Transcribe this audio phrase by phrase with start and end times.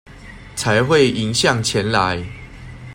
[0.55, 2.25] 才會迎向前來